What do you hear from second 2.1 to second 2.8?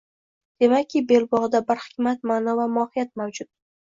ma'no va